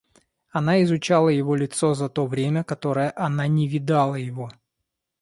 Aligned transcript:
Она 0.49 0.81
изучала 0.81 1.29
его 1.29 1.55
лицо 1.55 1.93
за 1.93 2.09
то 2.09 2.25
время, 2.25 2.63
которое 2.63 3.13
она 3.15 3.45
не 3.45 3.67
видала 3.67 4.15
его. 4.15 4.51